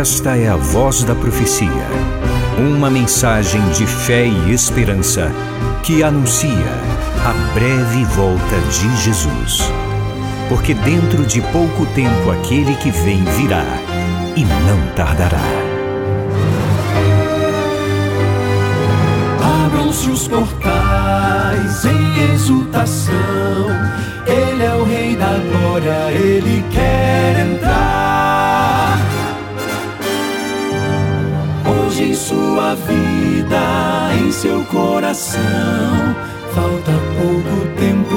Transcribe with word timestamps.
Esta 0.00 0.34
é 0.34 0.48
a 0.48 0.56
voz 0.56 1.04
da 1.04 1.14
profecia. 1.14 1.86
Uma 2.58 2.88
mensagem 2.88 3.60
de 3.72 3.86
fé 3.86 4.24
e 4.24 4.50
esperança 4.50 5.30
que 5.82 6.02
anuncia 6.02 6.72
a 7.22 7.52
breve 7.52 8.06
volta 8.06 8.58
de 8.70 8.96
Jesus. 8.96 9.62
Porque 10.48 10.72
dentro 10.72 11.26
de 11.26 11.42
pouco 11.42 11.84
tempo 11.94 12.30
aquele 12.30 12.76
que 12.76 12.90
vem 12.90 13.22
virá 13.36 13.62
e 14.34 14.42
não 14.42 14.80
tardará. 14.96 15.36
Abram-se 19.66 20.08
os 20.08 20.26
portais 20.26 21.84
em 21.84 22.32
exultação. 22.32 23.12
Ele 24.26 24.64
é 24.64 24.74
o 24.74 24.82
Rei 24.82 25.14
da 25.14 25.36
Glória, 25.52 26.10
ele 26.10 26.64
quer 26.70 26.79
vida, 32.74 34.14
em 34.20 34.32
seu 34.32 34.64
coração, 34.64 35.40
falta 36.54 36.92
pouco 37.18 37.66
tempo, 37.78 38.16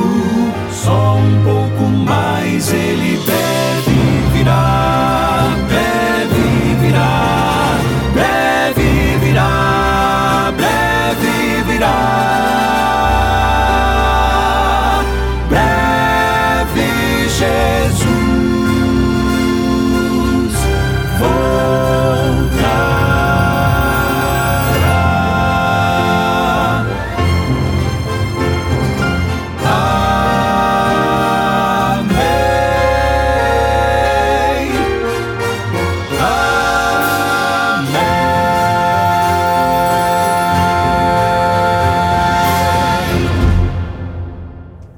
só 0.72 1.16
um 1.16 1.44
pouco 1.44 1.84
mais 1.90 2.72
ele 2.72 3.18
deve 3.26 3.43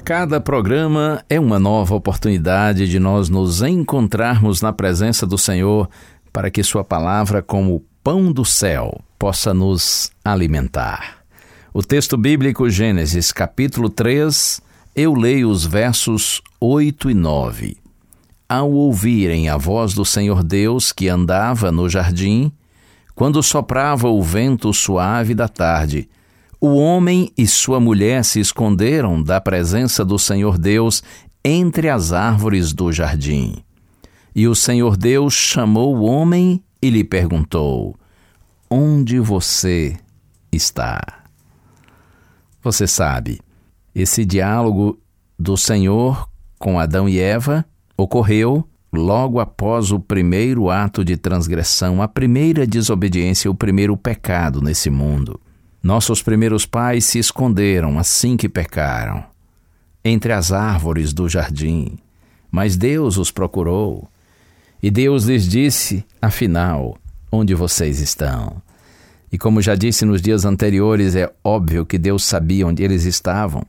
Cada 0.06 0.40
programa 0.40 1.26
é 1.28 1.40
uma 1.40 1.58
nova 1.58 1.96
oportunidade 1.96 2.88
de 2.88 3.00
nós 3.00 3.28
nos 3.28 3.64
encontrarmos 3.64 4.62
na 4.62 4.72
presença 4.72 5.26
do 5.26 5.36
Senhor 5.36 5.90
para 6.32 6.52
que 6.52 6.62
Sua 6.62 6.84
palavra, 6.84 7.42
como 7.42 7.84
pão 8.04 8.32
do 8.32 8.46
céu, 8.46 9.02
possa 9.18 9.52
nos 9.52 10.12
alimentar. 10.24 11.18
O 11.74 11.82
texto 11.82 12.16
bíblico 12.18 12.70
Gênesis, 12.70 13.32
capítulo 13.32 13.90
3, 13.90 14.62
eu 14.96 15.16
leio 15.16 15.50
os 15.50 15.66
versos 15.66 16.40
8 16.62 17.10
e 17.10 17.16
9. 17.16 17.78
Ao 18.48 18.72
ouvirem 18.72 19.50
a 19.50 19.58
voz 19.58 19.96
do 19.96 20.06
Senhor 20.06 20.44
Deus 20.44 20.92
que 20.92 21.10
andava 21.10 21.72
no 21.72 21.90
jardim, 21.90 22.52
quando 23.16 23.42
soprava 23.42 24.08
o 24.08 24.22
vento 24.22 24.72
suave 24.72 25.34
da 25.34 25.48
tarde, 25.48 26.08
o 26.60 26.76
homem 26.76 27.32
e 27.38 27.46
sua 27.48 27.80
mulher 27.80 28.24
se 28.24 28.40
esconderam 28.40 29.22
da 29.22 29.40
presença 29.40 30.04
do 30.04 30.18
Senhor 30.18 30.58
Deus 30.58 31.04
entre 31.44 31.90
as 31.90 32.12
árvores 32.12 32.74
do 32.74 32.92
jardim. 32.92 33.56
E 34.34 34.48
o 34.48 34.56
Senhor 34.56 34.98
Deus 34.98 35.34
chamou 35.34 35.96
o 35.96 36.04
homem 36.04 36.64
e 36.82 36.90
lhe 36.90 37.04
perguntou: 37.04 37.96
Onde 38.70 39.20
você 39.20 39.98
está? 40.52 41.24
Você 42.62 42.88
sabe, 42.88 43.40
esse 43.94 44.26
diálogo 44.26 45.00
do 45.38 45.56
Senhor 45.56 46.28
com 46.58 46.80
Adão 46.80 47.08
e 47.08 47.20
Eva 47.20 47.66
ocorreu 47.96 48.68
logo 48.92 49.40
após 49.40 49.92
o 49.92 50.00
primeiro 50.00 50.70
ato 50.70 51.04
de 51.04 51.16
transgressão, 51.16 52.02
a 52.02 52.08
primeira 52.08 52.66
desobediência, 52.66 53.52
o 53.52 53.56
primeiro 53.56 53.96
pecado 53.96 54.62
nesse 54.62 54.90
mundo. 54.90 55.40
Nossos 55.86 56.20
primeiros 56.24 56.66
pais 56.66 57.06
se 57.06 57.20
esconderam 57.20 58.00
assim 58.00 58.36
que 58.36 58.50
pecaram, 58.50 59.24
entre 60.04 60.34
as 60.34 60.52
árvores 60.52 61.14
do 61.14 61.30
jardim, 61.30 62.00
mas 62.50 62.76
Deus 62.76 63.20
os 63.20 63.30
procurou. 63.30 64.10
E 64.82 64.90
Deus 64.90 65.26
lhes 65.26 65.48
disse: 65.48 66.04
afinal, 66.20 66.98
onde 67.32 67.54
vocês 67.54 68.00
estão? 68.00 68.60
E 69.32 69.38
como 69.38 69.62
já 69.62 69.76
disse 69.76 70.06
nos 70.06 70.24
dias 70.24 70.44
anteriores, 70.44 71.16
é 71.16 71.32
óbvio 71.44 71.86
que 71.86 72.00
Deus 72.00 72.24
sabia 72.26 72.66
onde 72.66 72.82
eles 72.82 73.04
estavam. 73.04 73.62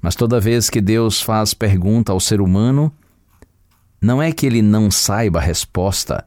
Mas 0.00 0.14
toda 0.14 0.40
vez 0.40 0.70
que 0.70 0.80
Deus 0.80 1.20
faz 1.20 1.52
pergunta 1.52 2.10
ao 2.10 2.20
ser 2.20 2.40
humano, 2.40 2.90
não 4.00 4.22
é 4.22 4.32
que 4.32 4.46
ele 4.46 4.62
não 4.62 4.90
saiba 4.90 5.40
a 5.40 5.42
resposta, 5.42 6.24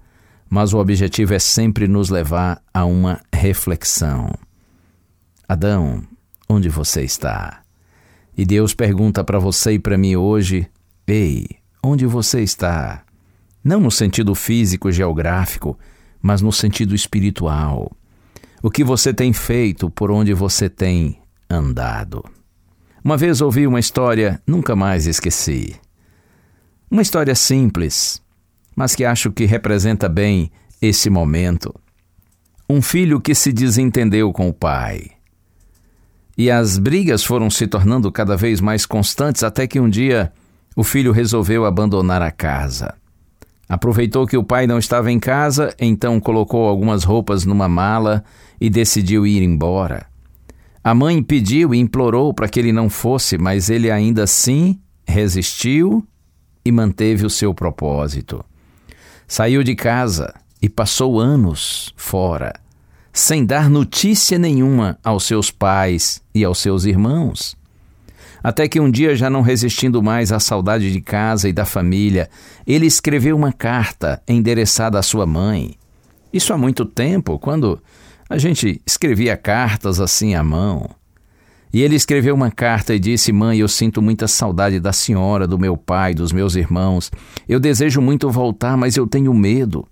mas 0.48 0.76
o 0.76 0.78
objetivo 0.78 1.34
é 1.34 1.40
sempre 1.40 1.88
nos 1.88 2.12
levar 2.12 2.62
a 2.72 2.86
uma 2.86 3.20
reflexão. 3.34 4.30
Adão, 5.50 6.04
onde 6.50 6.68
você 6.68 7.04
está? 7.04 7.62
E 8.38 8.46
Deus 8.46 8.74
pergunta 8.74 9.24
para 9.24 9.40
você 9.40 9.74
e 9.74 9.80
para 9.80 9.98
mim 9.98 10.14
hoje: 10.14 10.68
Ei, 11.08 11.48
onde 11.82 12.06
você 12.06 12.42
está? 12.42 13.04
Não 13.64 13.80
no 13.80 13.90
sentido 13.90 14.36
físico, 14.36 14.92
geográfico, 14.92 15.80
mas 16.22 16.42
no 16.42 16.52
sentido 16.52 16.94
espiritual. 16.94 17.90
O 18.62 18.70
que 18.70 18.84
você 18.84 19.14
tem 19.14 19.32
feito 19.32 19.90
por 19.90 20.12
onde 20.12 20.34
você 20.34 20.70
tem 20.70 21.18
andado? 21.50 22.26
Uma 23.02 23.16
vez 23.16 23.40
ouvi 23.40 23.66
uma 23.66 23.80
história, 23.80 24.42
nunca 24.46 24.76
mais 24.76 25.08
esqueci. 25.08 25.78
Uma 26.92 27.02
história 27.02 27.34
simples, 27.34 28.22
mas 28.76 28.96
que 28.96 29.06
acho 29.06 29.32
que 29.32 29.46
representa 29.46 30.10
bem 30.10 30.52
esse 30.82 31.10
momento. 31.10 31.74
Um 32.70 32.82
filho 32.82 33.22
que 33.22 33.34
se 33.34 33.54
desentendeu 33.54 34.34
com 34.34 34.50
o 34.50 34.54
pai. 34.54 35.17
E 36.38 36.52
as 36.52 36.78
brigas 36.78 37.24
foram 37.24 37.50
se 37.50 37.66
tornando 37.66 38.12
cada 38.12 38.38
vez 38.38 38.62
mais 38.62 38.86
constantes 38.86 39.44
até 39.44 39.66
que 39.66 39.80
um 39.80 39.90
dia 39.90 40.32
o 40.76 40.84
filho 40.84 41.12
resolveu 41.12 41.66
abandonar 41.66 42.22
a 42.22 42.30
casa. 42.30 42.94
Aproveitou 43.68 44.28
que 44.28 44.38
o 44.38 44.44
pai 44.44 44.68
não 44.68 44.78
estava 44.78 45.12
em 45.12 45.20
casa, 45.20 45.74
então 45.80 46.20
colocou 46.20 46.68
algumas 46.68 47.04
roupas 47.04 47.44
numa 47.44 47.68
mala 47.68 48.24
e 48.62 48.70
decidiu 48.70 49.26
ir 49.26 49.42
embora. 49.42 50.06
A 50.84 50.94
mãe 50.94 51.22
pediu 51.22 51.74
e 51.74 51.80
implorou 51.80 52.34
para 52.34 52.48
que 52.48 52.60
ele 52.60 52.72
não 52.72 52.90
fosse, 52.90 53.38
mas 53.38 53.70
ele 53.70 53.90
ainda 53.90 54.24
assim 54.24 54.80
resistiu 55.06 56.08
e 56.64 56.72
manteve 56.72 57.26
o 57.26 57.30
seu 57.30 57.54
propósito. 57.54 58.46
Saiu 59.28 59.64
de 59.64 59.76
casa 59.76 60.34
e 60.62 60.70
passou 60.70 61.20
anos 61.20 61.92
fora, 61.98 62.54
sem 63.18 63.44
dar 63.44 63.68
notícia 63.68 64.38
nenhuma 64.38 65.00
aos 65.04 65.24
seus 65.24 65.50
pais 65.50 66.22
e 66.36 66.46
aos 66.46 66.60
seus 66.60 66.86
irmãos. 66.86 67.58
Até 68.44 68.68
que 68.68 68.80
um 68.80 68.92
dia, 68.92 69.16
já 69.16 69.28
não 69.28 69.42
resistindo 69.42 70.04
mais 70.04 70.32
à 70.32 70.40
saudade 70.40 70.92
de 70.92 71.02
casa 71.02 71.50
e 71.50 71.54
da 71.54 71.66
família, 71.66 72.30
ele 72.66 72.86
escreveu 72.86 73.36
uma 73.36 73.52
carta 73.52 74.22
endereçada 74.28 75.00
à 75.00 75.02
sua 75.02 75.26
mãe. 75.26 75.76
Isso 76.32 76.54
há 76.54 76.58
muito 76.60 76.86
tempo, 76.86 77.40
quando 77.40 77.82
a 78.30 78.38
gente 78.38 78.80
escrevia 78.86 79.36
cartas 79.36 80.00
assim 80.00 80.36
à 80.36 80.44
mão. 80.44 80.88
E 81.74 81.82
ele 81.82 81.96
escreveu 81.96 82.36
uma 82.36 82.52
carta 82.52 82.94
e 82.94 83.00
disse: 83.00 83.34
Mãe, 83.34 83.58
eu 83.58 83.68
sinto 83.68 84.00
muita 84.00 84.28
saudade 84.28 84.80
da 84.80 84.94
senhora, 84.94 85.48
do 85.48 85.58
meu 85.58 85.76
pai, 85.76 86.14
dos 86.14 86.32
meus 86.32 86.56
irmãos. 86.56 87.12
Eu 87.50 87.60
desejo 87.60 88.00
muito 88.00 88.30
voltar, 88.30 88.78
mas 88.78 88.96
eu 88.96 89.08
tenho 89.08 89.34
medo. 89.34 89.88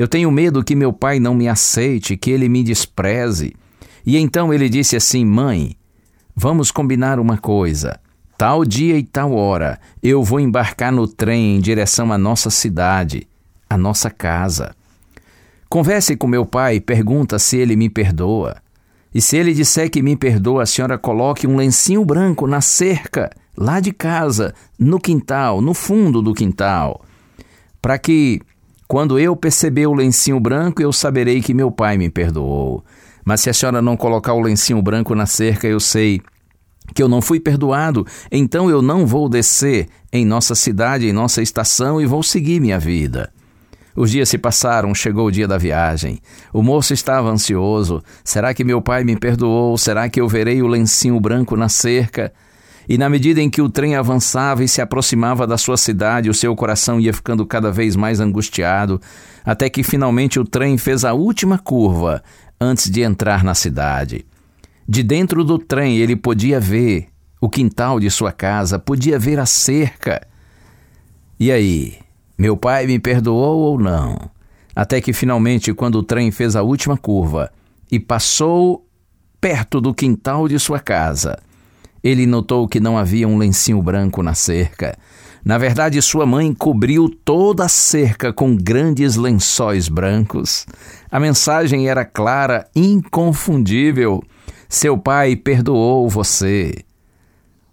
Eu 0.00 0.08
tenho 0.08 0.30
medo 0.30 0.64
que 0.64 0.74
meu 0.74 0.94
pai 0.94 1.20
não 1.20 1.34
me 1.34 1.46
aceite, 1.46 2.16
que 2.16 2.30
ele 2.30 2.48
me 2.48 2.62
despreze. 2.62 3.54
E 4.06 4.16
então 4.16 4.50
ele 4.50 4.66
disse 4.66 4.96
assim: 4.96 5.26
Mãe, 5.26 5.76
vamos 6.34 6.70
combinar 6.70 7.20
uma 7.20 7.36
coisa. 7.36 8.00
Tal 8.38 8.64
dia 8.64 8.96
e 8.96 9.02
tal 9.02 9.34
hora 9.34 9.78
eu 10.02 10.24
vou 10.24 10.40
embarcar 10.40 10.90
no 10.90 11.06
trem 11.06 11.54
em 11.54 11.60
direção 11.60 12.10
à 12.10 12.16
nossa 12.16 12.48
cidade, 12.48 13.28
à 13.68 13.76
nossa 13.76 14.08
casa. 14.08 14.74
Converse 15.68 16.16
com 16.16 16.26
meu 16.26 16.46
pai 16.46 16.76
e 16.76 16.80
pergunta 16.80 17.38
se 17.38 17.58
ele 17.58 17.76
me 17.76 17.90
perdoa. 17.90 18.56
E 19.14 19.20
se 19.20 19.36
ele 19.36 19.52
disser 19.52 19.90
que 19.90 20.00
me 20.00 20.16
perdoa, 20.16 20.62
a 20.62 20.66
senhora 20.66 20.96
coloque 20.96 21.46
um 21.46 21.56
lencinho 21.56 22.06
branco 22.06 22.46
na 22.46 22.62
cerca, 22.62 23.28
lá 23.54 23.80
de 23.80 23.92
casa, 23.92 24.54
no 24.78 24.98
quintal, 24.98 25.60
no 25.60 25.74
fundo 25.74 26.22
do 26.22 26.32
quintal, 26.32 27.04
para 27.82 27.98
que, 27.98 28.40
quando 28.90 29.20
eu 29.20 29.36
perceber 29.36 29.86
o 29.86 29.94
lencinho 29.94 30.40
branco, 30.40 30.82
eu 30.82 30.92
saberei 30.92 31.40
que 31.40 31.54
meu 31.54 31.70
pai 31.70 31.96
me 31.96 32.10
perdoou. 32.10 32.84
Mas 33.24 33.40
se 33.40 33.48
a 33.48 33.54
senhora 33.54 33.80
não 33.80 33.96
colocar 33.96 34.34
o 34.34 34.40
lencinho 34.40 34.82
branco 34.82 35.14
na 35.14 35.26
cerca, 35.26 35.68
eu 35.68 35.78
sei 35.78 36.20
que 36.92 37.00
eu 37.00 37.08
não 37.08 37.22
fui 37.22 37.38
perdoado, 37.38 38.04
então 38.32 38.68
eu 38.68 38.82
não 38.82 39.06
vou 39.06 39.28
descer 39.28 39.86
em 40.12 40.24
nossa 40.24 40.56
cidade, 40.56 41.08
em 41.08 41.12
nossa 41.12 41.40
estação 41.40 42.00
e 42.00 42.04
vou 42.04 42.20
seguir 42.20 42.58
minha 42.58 42.80
vida. 42.80 43.32
Os 43.94 44.10
dias 44.10 44.28
se 44.28 44.36
passaram, 44.36 44.92
chegou 44.92 45.28
o 45.28 45.30
dia 45.30 45.46
da 45.46 45.56
viagem. 45.56 46.18
O 46.52 46.60
moço 46.60 46.92
estava 46.92 47.30
ansioso. 47.30 48.02
Será 48.24 48.52
que 48.52 48.64
meu 48.64 48.82
pai 48.82 49.04
me 49.04 49.16
perdoou? 49.16 49.78
Será 49.78 50.08
que 50.08 50.20
eu 50.20 50.26
verei 50.26 50.62
o 50.62 50.66
lencinho 50.66 51.20
branco 51.20 51.56
na 51.56 51.68
cerca? 51.68 52.32
E 52.90 52.98
na 52.98 53.08
medida 53.08 53.40
em 53.40 53.48
que 53.48 53.62
o 53.62 53.68
trem 53.68 53.94
avançava 53.94 54.64
e 54.64 54.68
se 54.68 54.80
aproximava 54.80 55.46
da 55.46 55.56
sua 55.56 55.76
cidade, 55.76 56.28
o 56.28 56.34
seu 56.34 56.56
coração 56.56 56.98
ia 56.98 57.14
ficando 57.14 57.46
cada 57.46 57.70
vez 57.70 57.94
mais 57.94 58.18
angustiado, 58.18 59.00
até 59.44 59.70
que 59.70 59.84
finalmente 59.84 60.40
o 60.40 60.44
trem 60.44 60.76
fez 60.76 61.04
a 61.04 61.12
última 61.12 61.56
curva 61.56 62.20
antes 62.60 62.90
de 62.90 63.02
entrar 63.02 63.44
na 63.44 63.54
cidade. 63.54 64.26
De 64.88 65.04
dentro 65.04 65.44
do 65.44 65.56
trem 65.56 65.98
ele 65.98 66.16
podia 66.16 66.58
ver 66.58 67.06
o 67.40 67.48
quintal 67.48 68.00
de 68.00 68.10
sua 68.10 68.32
casa, 68.32 68.76
podia 68.76 69.20
ver 69.20 69.38
a 69.38 69.46
cerca. 69.46 70.26
E 71.38 71.52
aí? 71.52 71.96
Meu 72.36 72.56
pai 72.56 72.88
me 72.88 72.98
perdoou 72.98 73.60
ou 73.60 73.78
não? 73.78 74.18
Até 74.74 75.00
que 75.00 75.12
finalmente, 75.12 75.72
quando 75.72 75.94
o 75.94 76.02
trem 76.02 76.32
fez 76.32 76.56
a 76.56 76.62
última 76.62 76.96
curva 76.96 77.52
e 77.88 78.00
passou 78.00 78.84
perto 79.40 79.80
do 79.80 79.94
quintal 79.94 80.48
de 80.48 80.58
sua 80.58 80.80
casa, 80.80 81.38
ele 82.02 82.26
notou 82.26 82.66
que 82.68 82.80
não 82.80 82.96
havia 82.96 83.26
um 83.28 83.38
lencinho 83.38 83.82
branco 83.82 84.22
na 84.22 84.34
cerca. 84.34 84.96
Na 85.44 85.56
verdade, 85.56 86.00
sua 86.02 86.26
mãe 86.26 86.52
cobriu 86.52 87.08
toda 87.08 87.64
a 87.64 87.68
cerca 87.68 88.32
com 88.32 88.54
grandes 88.54 89.16
lençóis 89.16 89.88
brancos. 89.88 90.66
A 91.10 91.18
mensagem 91.18 91.88
era 91.88 92.04
clara, 92.04 92.66
inconfundível. 92.76 94.22
Seu 94.68 94.98
pai 94.98 95.36
perdoou 95.36 96.08
você. 96.08 96.84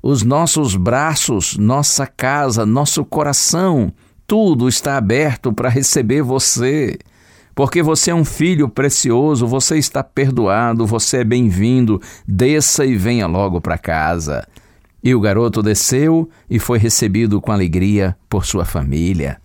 Os 0.01 0.23
nossos 0.23 0.75
braços, 0.75 1.57
nossa 1.57 2.07
casa, 2.07 2.65
nosso 2.65 3.03
coração 3.03 3.93
tudo 4.27 4.67
está 4.67 4.97
aberto 4.97 5.53
para 5.53 5.69
receber 5.69 6.21
você. 6.21 6.99
Porque 7.57 7.81
você 7.81 8.11
é 8.11 8.13
um 8.13 8.23
filho 8.23 8.69
precioso, 8.69 9.47
você 9.47 9.79
está 9.79 10.03
perdoado, 10.03 10.85
você 10.85 11.17
é 11.17 11.23
bem-vindo, 11.23 11.99
desça 12.27 12.85
e 12.85 12.95
venha 12.95 13.25
logo 13.25 13.59
para 13.59 13.79
casa. 13.79 14.47
E 15.03 15.15
o 15.15 15.19
garoto 15.19 15.63
desceu 15.63 16.29
e 16.47 16.59
foi 16.59 16.77
recebido 16.77 17.41
com 17.41 17.51
alegria 17.51 18.15
por 18.29 18.45
sua 18.45 18.63
família. 18.63 19.41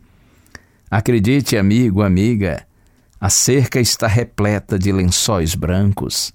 Acredite, 0.90 1.56
amigo, 1.56 2.02
amiga, 2.02 2.66
a 3.18 3.30
cerca 3.30 3.80
está 3.80 4.06
repleta 4.08 4.78
de 4.78 4.92
lençóis 4.92 5.54
brancos. 5.54 6.34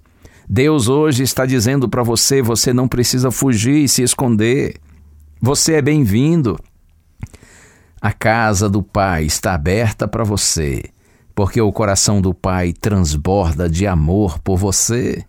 Deus 0.49 0.87
hoje 0.87 1.21
está 1.21 1.45
dizendo 1.45 1.87
para 1.87 2.01
você: 2.01 2.41
você 2.41 2.73
não 2.73 2.87
precisa 2.87 3.29
fugir 3.29 3.83
e 3.83 3.87
se 3.87 4.01
esconder. 4.01 4.77
Você 5.39 5.73
é 5.73 5.81
bem-vindo. 5.83 6.57
A 8.01 8.11
casa 8.11 8.67
do 8.67 8.81
Pai 8.81 9.25
está 9.25 9.53
aberta 9.53 10.07
para 10.07 10.23
você, 10.23 10.81
porque 11.37 11.61
o 11.61 11.71
coração 11.71 12.19
do 12.19 12.33
Pai 12.33 12.73
transborda 12.73 13.69
de 13.69 13.85
amor 13.85 14.39
por 14.39 14.57
você. 14.57 15.23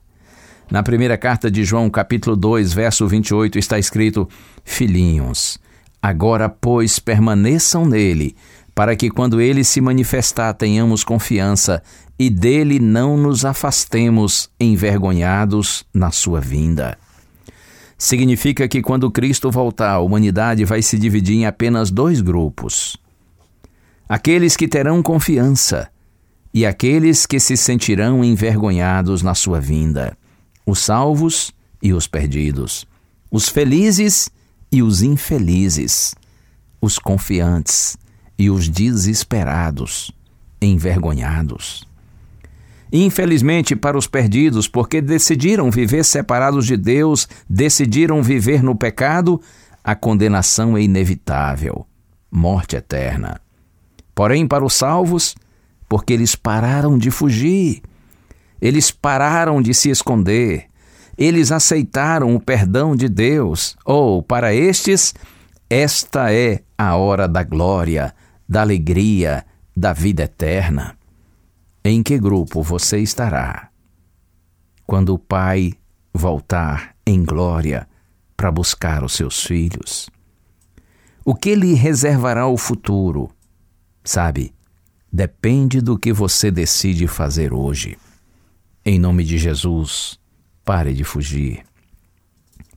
Na 0.70 0.82
primeira 0.82 1.18
carta 1.18 1.50
de 1.50 1.62
João, 1.64 1.90
capítulo 1.90 2.34
2, 2.34 2.72
verso 2.72 3.06
28, 3.06 3.58
está 3.58 3.78
escrito: 3.78 4.26
Filhinhos, 4.64 5.58
agora, 6.00 6.48
pois, 6.48 6.98
permaneçam 6.98 7.84
nele, 7.84 8.34
para 8.74 8.96
que 8.96 9.10
quando 9.10 9.38
ele 9.38 9.62
se 9.62 9.82
manifestar 9.82 10.54
tenhamos 10.54 11.04
confiança 11.04 11.82
e 12.18 12.30
dele 12.30 12.78
não 12.78 13.18
nos 13.18 13.44
afastemos 13.44 14.48
envergonhados 14.58 15.84
na 15.92 16.10
sua 16.10 16.40
vinda 16.40 16.96
significa 17.98 18.66
que 18.68 18.80
quando 18.80 19.10
Cristo 19.10 19.50
voltar, 19.50 19.90
a 19.90 19.98
humanidade 19.98 20.64
vai 20.64 20.80
se 20.80 20.96
dividir 20.96 21.36
em 21.36 21.44
apenas 21.44 21.90
dois 21.90 22.22
grupos: 22.22 22.96
aqueles 24.08 24.56
que 24.56 24.66
terão 24.66 25.02
confiança 25.02 25.90
e 26.52 26.64
aqueles 26.66 27.26
que 27.26 27.38
se 27.38 27.56
sentirão 27.56 28.24
envergonhados 28.24 29.22
na 29.22 29.34
sua 29.34 29.60
vinda, 29.60 30.16
os 30.66 30.80
salvos 30.80 31.52
e 31.82 31.92
os 31.92 32.06
perdidos, 32.06 32.86
os 33.30 33.48
felizes 33.48 34.28
e 34.70 34.82
os 34.82 35.02
infelizes, 35.02 36.14
os 36.80 36.98
confiantes 36.98 37.96
e 38.38 38.50
os 38.50 38.68
desesperados, 38.68 40.10
envergonhados. 40.60 41.86
Infelizmente, 42.90 43.76
para 43.76 43.98
os 43.98 44.06
perdidos, 44.06 44.66
porque 44.66 45.02
decidiram 45.02 45.70
viver 45.70 46.04
separados 46.04 46.66
de 46.66 46.76
Deus, 46.76 47.28
decidiram 47.48 48.22
viver 48.22 48.62
no 48.62 48.74
pecado, 48.74 49.40
a 49.84 49.94
condenação 49.94 50.76
é 50.76 50.82
inevitável 50.82 51.86
morte 52.30 52.76
eterna. 52.76 53.40
Porém, 54.14 54.46
para 54.46 54.64
os 54.64 54.74
salvos, 54.74 55.34
porque 55.88 56.12
eles 56.12 56.34
pararam 56.34 56.98
de 56.98 57.10
fugir, 57.10 57.82
eles 58.60 58.90
pararam 58.90 59.62
de 59.62 59.72
se 59.72 59.90
esconder, 59.90 60.66
eles 61.16 61.50
aceitaram 61.50 62.34
o 62.34 62.40
perdão 62.40 62.94
de 62.94 63.08
Deus, 63.08 63.76
ou, 63.84 64.22
para 64.22 64.54
estes, 64.54 65.14
esta 65.70 66.32
é 66.32 66.62
a 66.76 66.96
hora 66.96 67.26
da 67.26 67.42
glória, 67.42 68.14
da 68.48 68.60
alegria, 68.60 69.44
da 69.76 69.92
vida 69.92 70.24
eterna. 70.24 70.96
Em 71.84 72.02
que 72.02 72.18
grupo 72.18 72.62
você 72.62 72.98
estará 72.98 73.68
quando 74.86 75.14
o 75.14 75.18
Pai 75.18 75.72
voltar 76.12 76.94
em 77.06 77.24
glória 77.24 77.88
para 78.36 78.50
buscar 78.50 79.02
os 79.04 79.14
seus 79.14 79.42
filhos? 79.42 80.08
O 81.24 81.34
que 81.34 81.54
lhe 81.54 81.74
reservará 81.74 82.46
o 82.46 82.56
futuro? 82.56 83.30
Sabe, 84.02 84.52
depende 85.12 85.80
do 85.80 85.98
que 85.98 86.12
você 86.12 86.50
decide 86.50 87.06
fazer 87.06 87.52
hoje. 87.52 87.98
Em 88.84 88.98
nome 88.98 89.24
de 89.24 89.38
Jesus, 89.38 90.18
pare 90.64 90.92
de 90.94 91.04
fugir. 91.04 91.64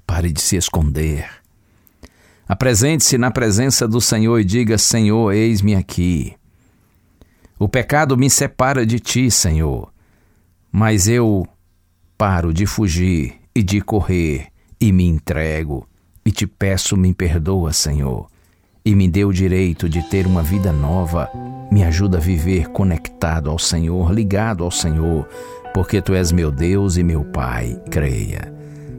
Pare 0.06 0.32
de 0.32 0.42
se 0.42 0.56
esconder. 0.56 1.30
Apresente-se 2.48 3.18
na 3.18 3.32
presença 3.32 3.88
do 3.88 4.02
Senhor 4.02 4.40
e 4.40 4.44
diga: 4.44 4.78
Senhor, 4.78 5.32
eis-me 5.32 5.76
aqui. 5.76 6.34
O 7.58 7.70
pecado 7.70 8.18
me 8.18 8.30
separa 8.30 8.86
de 8.86 9.00
ti, 9.00 9.30
Senhor, 9.30 9.94
mas 10.72 11.08
eu 11.08 11.48
paro 12.18 12.54
de 12.54 12.66
fugir 12.66 13.36
e 13.56 13.64
de 13.64 13.80
correr 13.82 14.48
e 14.80 14.92
me 14.92 15.06
entrego 15.06 15.88
e 16.26 16.32
te 16.32 16.46
peço, 16.46 16.96
me 16.96 17.14
perdoa, 17.14 17.74
Senhor, 17.74 18.30
e 18.84 18.96
me 18.96 19.08
dê 19.08 19.26
o 19.26 19.34
direito 19.34 19.90
de 19.90 20.02
ter 20.10 20.26
uma 20.26 20.42
vida 20.42 20.72
nova. 20.72 21.30
Me 21.72 21.84
ajuda 21.86 22.18
a 22.18 22.22
viver 22.22 22.68
conectado 22.70 23.50
ao 23.50 23.58
Senhor, 23.58 24.12
ligado 24.12 24.66
ao 24.66 24.70
Senhor, 24.70 25.26
porque 25.74 26.02
tu 26.02 26.14
és 26.14 26.30
meu 26.32 26.52
Deus 26.52 26.98
e 26.98 27.04
meu 27.04 27.24
Pai. 27.24 27.82
Creia. 27.90 28.54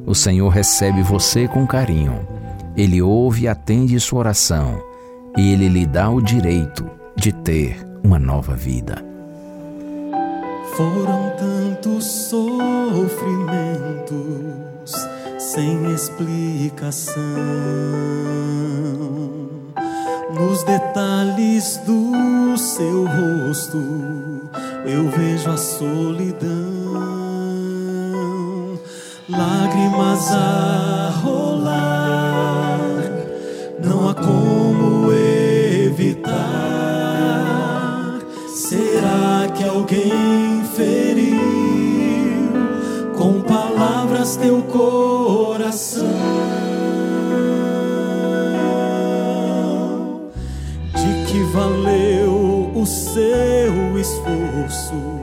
O 0.07 0.15
Senhor 0.15 0.49
recebe 0.49 1.03
você 1.03 1.47
com 1.47 1.67
carinho. 1.67 2.27
Ele 2.75 3.03
ouve 3.03 3.43
e 3.43 3.49
atende 3.49 4.01
sua 4.01 4.21
oração, 4.21 4.83
e 5.37 5.53
ele 5.53 5.69
lhe 5.69 5.85
dá 5.85 6.09
o 6.09 6.23
direito 6.23 6.91
de 7.15 7.31
ter 7.31 7.77
uma 8.03 8.19
nova 8.19 8.55
vida. 8.55 9.05
Foram 10.75 11.31
tantos 11.37 12.05
sofrimentos 12.07 13.53
sem 15.39 15.93
explicação. 15.93 17.23
Nos 20.35 20.63
detalhes 20.63 21.77
do 21.87 22.32
seu 22.83 23.07
rosto 23.07 23.81
eu 24.85 25.09
vejo 25.11 25.51
a 25.51 25.57
solidão, 25.57 26.51
lágrimas 29.29 30.33
a 30.33 31.13
rolar, 31.23 32.81
não 33.85 34.09
há 34.09 34.15
como 34.15 35.13
evitar 35.13 36.43
que 39.55 39.65
alguém 39.65 40.65
feriu 40.75 41.39
com 43.17 43.41
palavras 43.43 44.37
teu 44.37 44.61
coração. 44.63 46.09
De 50.95 51.25
que 51.31 51.43
valeu 51.53 52.02
o 52.83 52.87
seu 52.87 53.99
esforço? 53.99 55.21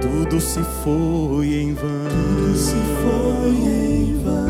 Tudo 0.00 0.40
se 0.40 0.60
foi 0.82 1.54
em 1.62 1.74
vão. 1.74 1.88
Tudo 2.08 2.56
se 2.56 2.76
foi 3.02 3.50
em 3.50 4.22
vão. 4.22 4.46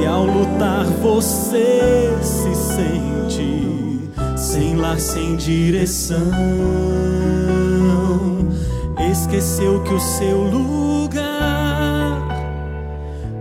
E 0.00 0.06
ao 0.06 0.24
lutar 0.24 0.84
você 1.02 2.16
se 2.22 2.54
sente 2.54 4.10
sem 4.36 4.76
lar, 4.76 4.98
sem 4.98 5.36
direção 5.36 6.16
esqueceu 9.26 9.82
que 9.82 9.94
o 9.94 10.00
seu 10.00 10.42
lugar 10.42 11.24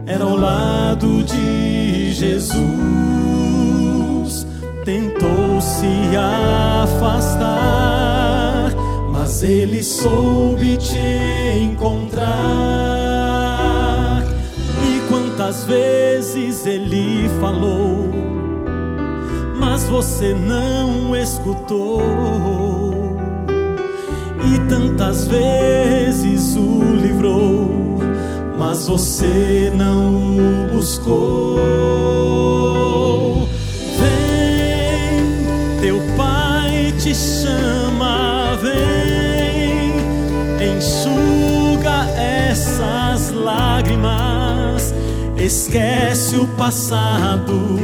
era 0.06 0.24
ao 0.24 0.36
lado 0.36 1.24
de 1.24 2.14
Jesus. 2.14 2.66
Tentou 4.84 5.60
se 5.62 6.16
afastar, 6.84 8.15
mas 9.26 9.42
ele 9.42 9.82
soube 9.84 10.78
te 10.78 11.00
encontrar. 11.60 12.24
E 14.88 15.02
quantas 15.10 15.64
vezes 15.64 16.68
ele 16.68 17.28
falou, 17.42 18.12
mas 19.60 19.86
você 19.86 20.32
não 20.36 21.16
escutou. 21.16 22.04
E 24.46 24.60
tantas 24.70 25.28
vezes 25.28 26.56
o 26.56 26.84
livrou, 27.02 27.98
mas 28.60 28.88
você 28.88 29.74
não 29.76 30.38
o 30.38 30.68
buscou. 30.72 31.58
Vem, 33.98 35.82
teu 35.82 36.00
pai 36.16 36.94
te 37.00 37.16
chama, 37.16 37.75
enxuga 40.86 42.08
essas 42.16 43.32
lágrimas, 43.32 44.94
esquece 45.36 46.38
o 46.38 46.48
passado. 46.50 47.80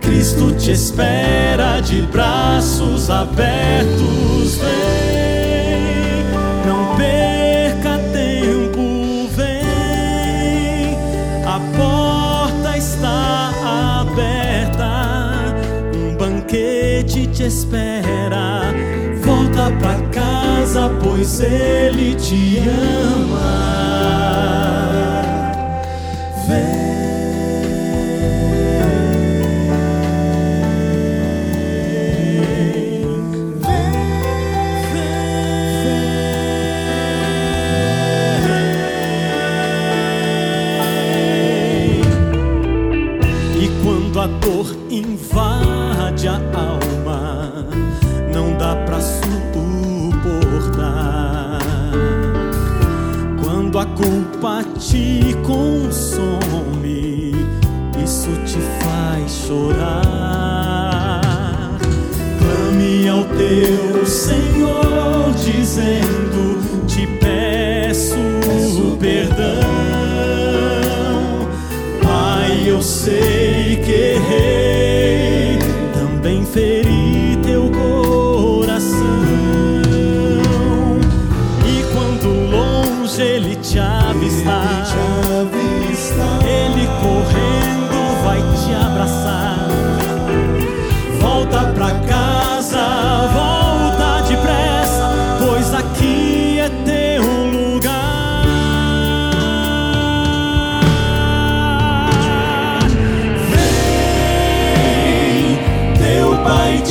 Cristo 0.00 0.52
te 0.56 0.72
espera 0.72 1.80
de 1.80 2.02
braços 2.02 3.08
abertos, 3.08 4.56
vem, 4.56 6.24
não 6.66 6.96
perca 6.96 7.98
tempo, 8.12 9.28
vem, 9.36 10.96
a 11.46 11.60
porta 11.76 12.76
está 12.76 14.00
aberta, 14.00 15.54
um 15.94 16.16
banquete 16.16 17.28
te 17.28 17.44
espera, 17.44 18.69
pois 21.02 21.40
Ele 21.40 22.14
te 22.14 22.60
ama. 22.60 23.70
Senhor, 65.80 66.19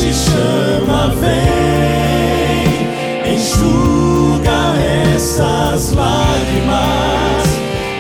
te 0.10 0.14
chama, 0.14 1.14
vem, 1.22 2.74
enxuga 3.36 4.74
essas 5.14 5.94
lágrimas, 5.94 7.46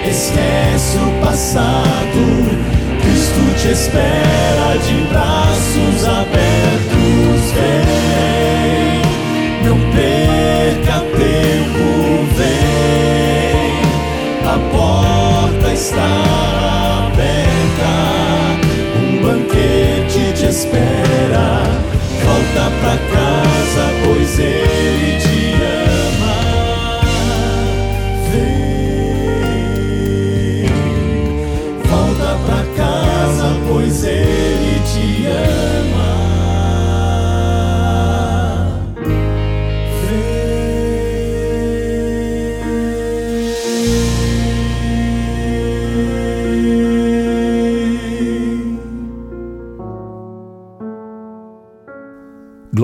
esquece 0.09 0.97
o 0.97 1.11
passado. 1.23 2.21
Cristo 3.01 3.41
te 3.61 3.69
espera 3.73 4.69
de 4.85 4.95
braços 5.09 5.99
abertos, 6.07 6.28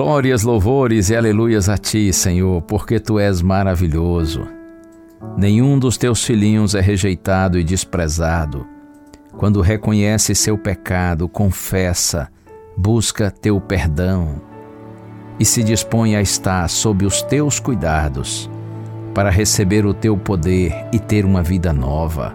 Glórias, 0.06 0.44
louvores 0.44 1.10
e 1.10 1.16
aleluias 1.16 1.68
a 1.68 1.76
ti, 1.76 2.12
Senhor, 2.12 2.62
porque 2.62 3.00
tu 3.00 3.18
és 3.18 3.42
maravilhoso. 3.42 4.46
Nenhum 5.36 5.80
dos 5.80 5.98
teus 5.98 6.22
filhinhos 6.22 6.76
é 6.76 6.80
rejeitado 6.80 7.58
e 7.58 7.64
desprezado. 7.64 8.64
Quando 9.36 9.60
reconhece 9.60 10.32
seu 10.32 10.56
pecado, 10.56 11.28
confessa, 11.28 12.28
busca 12.76 13.32
teu 13.32 13.60
perdão 13.60 14.40
e 15.40 15.44
se 15.44 15.60
dispõe 15.60 16.14
a 16.14 16.22
estar 16.22 16.70
sob 16.70 17.04
os 17.04 17.20
teus 17.22 17.58
cuidados 17.58 18.48
para 19.12 19.28
receber 19.28 19.84
o 19.84 19.92
teu 19.92 20.16
poder 20.16 20.86
e 20.92 21.00
ter 21.00 21.24
uma 21.24 21.42
vida 21.42 21.72
nova. 21.72 22.32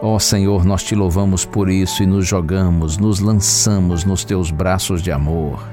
Ó 0.00 0.20
Senhor, 0.20 0.64
nós 0.64 0.84
te 0.84 0.94
louvamos 0.94 1.44
por 1.44 1.68
isso 1.68 2.04
e 2.04 2.06
nos 2.06 2.28
jogamos, 2.28 2.96
nos 2.96 3.18
lançamos 3.18 4.04
nos 4.04 4.24
teus 4.24 4.52
braços 4.52 5.02
de 5.02 5.10
amor. 5.10 5.71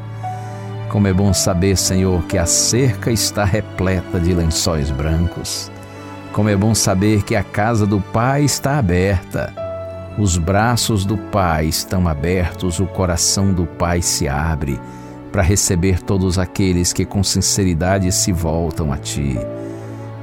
Como 0.89 1.07
é 1.07 1.13
bom 1.13 1.31
saber, 1.33 1.77
Senhor, 1.77 2.23
que 2.23 2.37
a 2.37 2.47
cerca 2.47 3.11
está 3.11 3.45
repleta 3.45 4.19
de 4.19 4.33
lençóis 4.33 4.89
brancos. 4.89 5.71
Como 6.33 6.49
é 6.49 6.55
bom 6.55 6.73
saber 6.73 7.23
que 7.23 7.35
a 7.35 7.43
casa 7.43 7.85
do 7.85 8.01
Pai 8.01 8.43
está 8.43 8.79
aberta. 8.79 9.53
Os 10.17 10.37
braços 10.37 11.05
do 11.05 11.15
Pai 11.15 11.67
estão 11.67 12.07
abertos, 12.07 12.79
o 12.79 12.87
coração 12.87 13.53
do 13.53 13.65
Pai 13.65 14.01
se 14.01 14.27
abre 14.27 14.79
para 15.31 15.43
receber 15.43 16.01
todos 16.01 16.39
aqueles 16.39 16.91
que 16.91 17.05
com 17.05 17.23
sinceridade 17.23 18.11
se 18.11 18.31
voltam 18.31 18.91
a 18.91 18.97
Ti. 18.97 19.39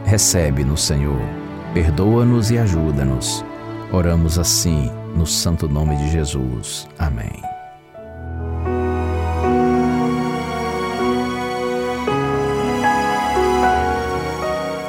Recebe-nos, 0.04 0.82
Senhor, 0.82 1.22
perdoa-nos 1.72 2.50
e 2.50 2.58
ajuda-nos. 2.58 3.44
Oramos 3.92 4.36
assim, 4.36 4.90
no 5.14 5.26
santo 5.26 5.68
nome 5.68 5.96
de 5.96 6.10
Jesus. 6.10 6.88
Amém. 6.98 7.55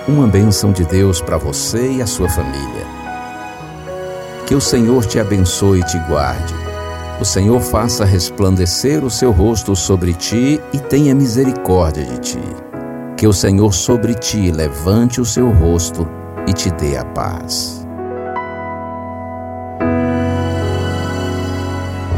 Uma 0.07 0.25
bênção 0.25 0.71
de 0.71 0.85
Deus 0.85 1.19
para 1.19 1.37
você 1.37 1.91
e 1.91 2.01
a 2.01 2.07
sua 2.07 2.29
família. 2.29 2.87
Que 4.45 4.55
o 4.55 4.61
Senhor 4.61 5.05
te 5.05 5.19
abençoe 5.19 5.81
e 5.81 5.83
te 5.83 5.99
guarde. 6.07 6.55
O 7.19 7.25
Senhor 7.25 7.59
faça 7.59 8.05
resplandecer 8.05 9.03
o 9.03 9.09
seu 9.09 9.31
rosto 9.33 9.75
sobre 9.75 10.13
ti 10.13 10.61
e 10.71 10.79
tenha 10.79 11.13
misericórdia 11.13 12.05
de 12.05 12.19
ti. 12.19 12.41
Que 13.17 13.27
o 13.27 13.33
Senhor 13.33 13.73
sobre 13.73 14.13
ti 14.13 14.49
levante 14.49 15.19
o 15.19 15.25
seu 15.25 15.51
rosto 15.51 16.07
e 16.47 16.53
te 16.53 16.71
dê 16.71 16.95
a 16.95 17.03
paz. 17.03 17.85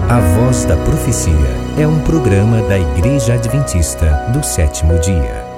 A 0.08 0.20
Voz 0.36 0.64
da 0.66 0.78
Profecia 0.78 1.34
é 1.76 1.88
um 1.88 2.00
programa 2.02 2.62
da 2.62 2.78
Igreja 2.78 3.34
Adventista 3.34 4.28
do 4.32 4.44
sétimo 4.44 5.00
dia. 5.00 5.49